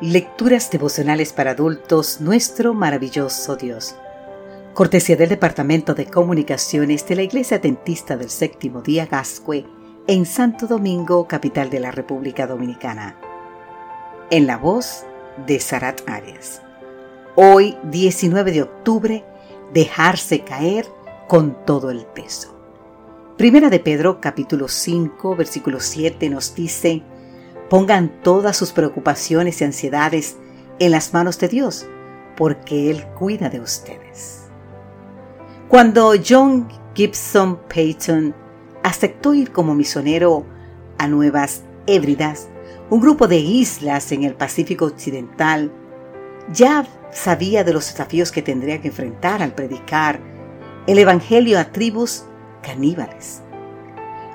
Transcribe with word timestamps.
Lecturas 0.00 0.70
devocionales 0.70 1.32
para 1.32 1.50
adultos, 1.50 2.20
nuestro 2.20 2.72
maravilloso 2.72 3.56
Dios. 3.56 3.96
Cortesía 4.72 5.16
del 5.16 5.28
Departamento 5.28 5.92
de 5.92 6.06
Comunicaciones 6.06 7.04
de 7.08 7.16
la 7.16 7.22
Iglesia 7.22 7.56
Adventista 7.56 8.16
del 8.16 8.30
Séptimo 8.30 8.80
Día 8.80 9.06
Gascue 9.06 9.66
en 10.06 10.24
Santo 10.24 10.68
Domingo, 10.68 11.26
capital 11.26 11.68
de 11.68 11.80
la 11.80 11.90
República 11.90 12.46
Dominicana. 12.46 13.18
En 14.30 14.46
la 14.46 14.56
voz 14.56 15.04
de 15.48 15.58
Sarat 15.58 16.08
Arias. 16.08 16.62
Hoy, 17.34 17.76
19 17.90 18.52
de 18.52 18.62
octubre, 18.62 19.24
dejarse 19.74 20.44
caer 20.44 20.86
con 21.26 21.64
todo 21.66 21.90
el 21.90 22.06
peso. 22.06 22.56
Primera 23.36 23.68
de 23.68 23.80
Pedro, 23.80 24.20
capítulo 24.20 24.68
5, 24.68 25.34
versículo 25.34 25.80
7 25.80 26.30
nos 26.30 26.54
dice, 26.54 27.02
Pongan 27.68 28.22
todas 28.22 28.56
sus 28.56 28.72
preocupaciones 28.72 29.60
y 29.60 29.64
ansiedades 29.64 30.36
en 30.78 30.90
las 30.90 31.12
manos 31.12 31.38
de 31.38 31.48
Dios, 31.48 31.86
porque 32.36 32.90
Él 32.90 33.04
cuida 33.18 33.50
de 33.50 33.60
ustedes. 33.60 34.44
Cuando 35.68 36.14
John 36.26 36.68
Gibson 36.94 37.58
Payton 37.68 38.34
aceptó 38.82 39.34
ir 39.34 39.52
como 39.52 39.74
misionero 39.74 40.46
a 40.96 41.08
Nuevas 41.08 41.62
Hébridas, 41.86 42.48
un 42.90 43.00
grupo 43.00 43.28
de 43.28 43.36
islas 43.36 44.12
en 44.12 44.24
el 44.24 44.34
Pacífico 44.34 44.86
Occidental, 44.86 45.70
ya 46.52 46.86
sabía 47.12 47.64
de 47.64 47.74
los 47.74 47.86
desafíos 47.86 48.32
que 48.32 48.40
tendría 48.40 48.80
que 48.80 48.88
enfrentar 48.88 49.42
al 49.42 49.54
predicar 49.54 50.20
el 50.86 50.98
Evangelio 50.98 51.58
a 51.58 51.66
tribus 51.66 52.24
caníbales. 52.62 53.42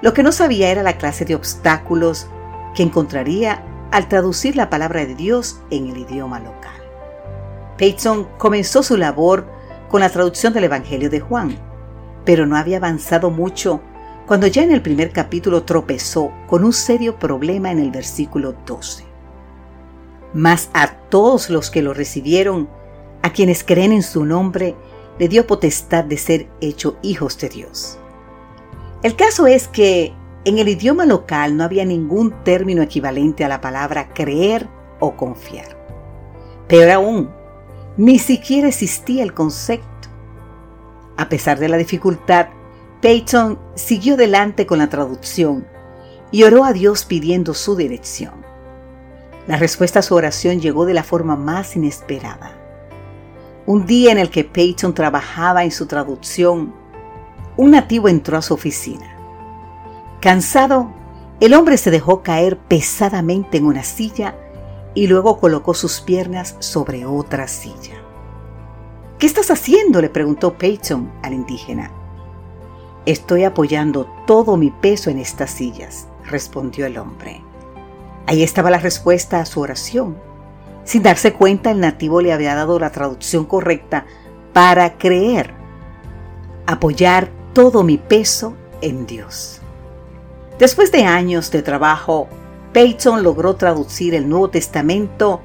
Lo 0.04 0.14
que 0.14 0.22
no 0.22 0.32
sabía 0.32 0.70
era 0.70 0.84
la 0.84 0.98
clase 0.98 1.26
de 1.26 1.34
obstáculos 1.34 2.28
que 2.76 2.84
encontraría 2.84 3.64
al 3.92 4.08
traducir 4.08 4.56
la 4.56 4.70
palabra 4.70 5.06
de 5.06 5.16
Dios 5.16 5.60
en 5.70 5.90
el 5.90 5.98
idioma 5.98 6.40
local. 6.40 6.82
Payton 7.78 8.28
comenzó 8.38 8.84
su 8.84 8.98
labor 8.98 9.48
con 9.90 10.02
la 10.02 10.10
traducción 10.10 10.54
del 10.54 10.64
Evangelio 10.64 11.10
de 11.10 11.20
Juan, 11.20 11.58
pero 12.26 12.46
no 12.46 12.58
había 12.58 12.78
avanzado 12.78 13.30
mucho 13.30 13.82
cuando 14.26 14.48
ya 14.48 14.64
en 14.64 14.72
el 14.72 14.82
primer 14.82 15.12
capítulo 15.12 15.64
tropezó 15.64 16.32
con 16.48 16.64
un 16.64 16.74
serio 16.74 17.20
problema 17.20 17.72
en 17.72 17.80
el 17.80 17.92
versículo 17.92 18.56
12. 18.66 19.04
Mas 20.34 20.70
a 20.74 20.88
todos 21.10 21.50
los 21.50 21.70
que 21.70 21.82
lo 21.82 21.94
recibieron, 21.94 22.70
a 23.22 23.32
quienes 23.32 23.64
creen 23.64 23.92
en 23.92 24.04
su 24.04 24.26
nombre, 24.26 24.76
le 25.20 25.28
dio 25.28 25.46
potestad 25.46 26.04
de 26.06 26.18
ser 26.18 26.50
hecho 26.62 26.98
hijos 27.04 27.38
de 27.38 27.50
Dios. 27.50 28.00
El 29.04 29.16
caso 29.16 29.46
es 29.46 29.68
que 29.68 30.14
en 30.46 30.58
el 30.58 30.68
idioma 30.68 31.06
local 31.06 31.56
no 31.56 31.64
había 31.64 31.86
ningún 31.86 32.32
término 32.44 32.82
equivalente 32.82 33.46
a 33.46 33.48
la 33.48 33.62
palabra 33.62 34.14
creer 34.14 34.68
o 35.00 35.16
confiar. 35.16 35.78
Peor 36.68 36.92
aún, 36.92 37.30
ni 37.98 38.20
siquiera 38.20 38.68
existía 38.68 39.24
el 39.24 39.34
concepto. 39.34 40.10
A 41.18 41.30
pesar 41.30 41.60
de 41.60 41.70
la 41.70 41.78
dificultad, 41.78 42.48
Peyton 43.02 43.60
siguió 43.76 44.16
adelante 44.16 44.66
con 44.66 44.80
la 44.80 44.90
traducción 44.90 45.66
y 46.32 46.44
oró 46.44 46.66
a 46.66 46.74
Dios 46.74 47.06
pidiendo 47.06 47.54
su 47.54 47.76
dirección. 47.76 48.34
La 49.48 49.58
respuesta 49.58 50.00
a 50.00 50.02
su 50.02 50.16
oración 50.16 50.60
llegó 50.60 50.86
de 50.86 50.94
la 50.94 51.04
forma 51.04 51.36
más 51.36 51.76
inesperada. 51.76 52.58
Un 53.66 53.86
día 53.86 54.12
en 54.12 54.18
el 54.18 54.30
que 54.30 54.44
Peyton 54.44 54.94
trabajaba 54.94 55.64
en 55.64 55.72
su 55.72 55.86
traducción, 55.86 56.74
un 57.56 57.72
nativo 57.72 58.10
entró 58.10 58.38
a 58.38 58.42
su 58.42 58.54
oficina. 58.54 59.13
Cansado, 60.24 60.90
el 61.42 61.54
hombre 61.54 61.78
se 61.78 61.92
dejó 61.92 62.24
caer 62.24 62.58
pesadamente 62.58 63.58
en 63.58 63.66
una 63.66 63.84
silla 63.84 64.38
y 64.94 65.08
luego 65.08 65.38
colocó 65.38 65.74
sus 65.74 66.00
piernas 66.00 66.56
sobre 66.60 67.06
otra 67.06 67.50
silla. 67.50 67.96
¿Qué 69.20 69.26
estás 69.26 69.52
haciendo? 69.52 70.00
le 70.00 70.08
preguntó 70.08 70.58
Peyton 70.58 71.12
al 71.24 71.34
indígena. 71.34 71.92
Estoy 73.06 73.44
apoyando 73.44 74.08
todo 74.26 74.56
mi 74.56 74.72
peso 74.72 75.10
en 75.10 75.20
estas 75.20 75.52
sillas, 75.52 76.08
respondió 76.24 76.86
el 76.86 76.98
hombre. 77.00 77.44
Ahí 78.26 78.44
estaba 78.44 78.72
la 78.72 78.80
respuesta 78.80 79.42
a 79.42 79.46
su 79.46 79.60
oración. 79.60 80.16
Sin 80.86 81.04
darse 81.04 81.34
cuenta, 81.34 81.70
el 81.70 81.82
nativo 81.82 82.22
le 82.22 82.32
había 82.32 82.56
dado 82.56 82.80
la 82.80 82.94
traducción 82.94 83.44
correcta 83.44 84.06
para 84.54 84.98
creer. 84.98 85.54
Apoyar 86.66 87.30
todo 87.52 87.84
mi 87.84 87.98
peso 87.98 88.56
en 88.80 89.06
Dios. 89.06 89.63
Después 90.60 90.92
de 90.92 91.04
años 91.06 91.50
de 91.52 91.64
trabajo, 91.64 92.28
Peyton 92.74 93.24
logró 93.24 93.56
traducir 93.56 94.14
el 94.14 94.30
Nuevo 94.30 94.50
Testamento 94.50 95.42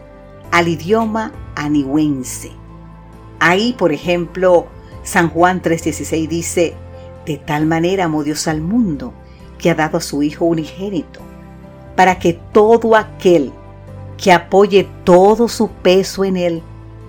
al 0.50 0.69
idioma 0.69 1.32
anihuense. 1.54 2.52
Ahí, 3.41 3.74
por 3.78 3.92
ejemplo, 3.92 4.66
San 5.02 5.30
Juan 5.30 5.62
3:16 5.62 6.28
dice, 6.28 6.74
de 7.24 7.38
tal 7.38 7.66
manera 7.66 8.04
amó 8.04 8.22
Dios 8.22 8.48
al 8.48 8.60
mundo 8.60 9.12
que 9.58 9.70
ha 9.70 9.74
dado 9.74 9.98
a 9.98 10.02
su 10.02 10.22
Hijo 10.22 10.44
unigénito, 10.44 11.20
para 11.96 12.19
que 12.19 12.32
todo 12.32 12.94
aquel 12.96 13.52
que 14.16 14.32
apoye 14.32 14.88
todo 15.04 15.48
su 15.48 15.69
peso 15.70 16.25
en 16.25 16.36
Él 16.36 16.62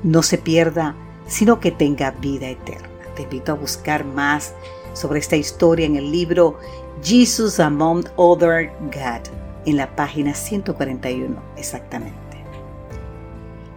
no 0.03 0.23
se 0.23 0.37
pierda, 0.37 0.95
sino 1.27 1.59
que 1.59 1.71
tenga 1.71 2.11
vida 2.11 2.47
eterna. 2.49 2.87
Te 3.15 3.23
invito 3.23 3.51
a 3.51 3.55
buscar 3.55 4.05
más 4.05 4.53
sobre 4.93 5.19
esta 5.19 5.35
historia 5.35 5.85
en 5.85 5.95
el 5.95 6.11
libro 6.11 6.57
Jesus 7.03 7.59
Among 7.59 8.05
Other 8.15 8.71
God, 8.81 9.29
en 9.65 9.77
la 9.77 9.95
página 9.95 10.33
141 10.33 11.35
exactamente. 11.57 12.19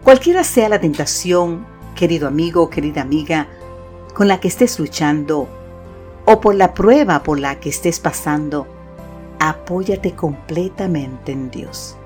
Cualquiera 0.04 0.42
sea 0.42 0.68
la 0.68 0.80
tentación, 0.80 1.64
querido 1.94 2.26
amigo 2.26 2.68
querida 2.70 3.02
amiga, 3.02 3.48
con 4.14 4.28
la 4.28 4.40
que 4.40 4.48
estés 4.48 4.78
luchando, 4.78 5.48
o 6.24 6.40
por 6.40 6.54
la 6.54 6.74
prueba 6.74 7.22
por 7.22 7.38
la 7.38 7.60
que 7.60 7.68
estés 7.68 8.00
pasando, 8.00 8.66
apóyate 9.38 10.12
completamente 10.12 11.32
en 11.32 11.50
Dios. 11.50 11.96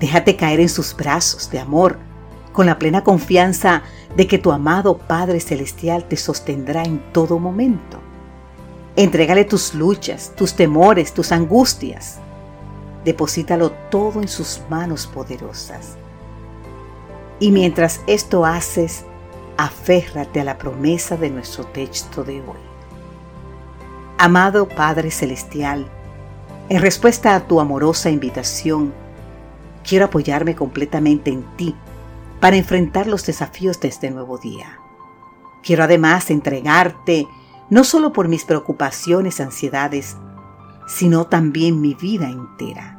Déjate 0.00 0.36
caer 0.36 0.60
en 0.60 0.68
sus 0.68 0.94
brazos 0.94 1.50
de 1.50 1.58
amor, 1.58 1.98
con 2.52 2.66
la 2.66 2.78
plena 2.78 3.04
confianza 3.04 3.82
de 4.16 4.26
que 4.26 4.38
tu 4.38 4.52
amado 4.52 4.98
Padre 4.98 5.40
Celestial 5.40 6.04
te 6.08 6.16
sostendrá 6.16 6.82
en 6.82 7.00
todo 7.12 7.38
momento. 7.38 8.00
Entrégale 8.98 9.44
tus 9.44 9.74
luchas, 9.74 10.32
tus 10.34 10.54
temores, 10.54 11.14
tus 11.14 11.30
angustias. 11.30 12.18
Deposítalo 13.04 13.70
todo 13.92 14.20
en 14.20 14.26
sus 14.26 14.60
manos 14.68 15.06
poderosas. 15.06 15.96
Y 17.38 17.52
mientras 17.52 18.00
esto 18.08 18.44
haces, 18.44 19.04
aférrate 19.56 20.40
a 20.40 20.44
la 20.44 20.58
promesa 20.58 21.16
de 21.16 21.30
nuestro 21.30 21.62
texto 21.62 22.24
de 22.24 22.40
hoy. 22.40 22.58
Amado 24.18 24.68
Padre 24.68 25.12
Celestial, 25.12 25.86
en 26.68 26.82
respuesta 26.82 27.36
a 27.36 27.46
tu 27.46 27.60
amorosa 27.60 28.10
invitación, 28.10 28.92
quiero 29.84 30.06
apoyarme 30.06 30.56
completamente 30.56 31.30
en 31.30 31.44
ti 31.54 31.76
para 32.40 32.56
enfrentar 32.56 33.06
los 33.06 33.24
desafíos 33.24 33.78
de 33.78 33.86
este 33.86 34.10
nuevo 34.10 34.38
día. 34.38 34.80
Quiero 35.62 35.84
además 35.84 36.32
entregarte 36.32 37.28
no 37.70 37.84
solo 37.84 38.12
por 38.12 38.28
mis 38.28 38.44
preocupaciones, 38.44 39.40
ansiedades, 39.40 40.16
sino 40.86 41.26
también 41.26 41.80
mi 41.80 41.94
vida 41.94 42.28
entera. 42.28 42.98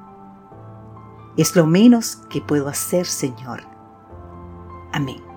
Es 1.37 1.55
lo 1.55 1.65
menos 1.65 2.17
que 2.29 2.41
puedo 2.41 2.67
hacer, 2.67 3.05
Señor. 3.05 3.63
Amén. 4.91 5.28